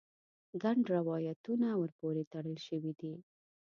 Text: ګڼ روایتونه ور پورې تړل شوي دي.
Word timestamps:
ګڼ 0.63 0.77
روایتونه 0.93 1.67
ور 1.79 1.91
پورې 1.99 2.23
تړل 2.31 2.57
شوي 2.67 2.93
دي. 2.99 3.13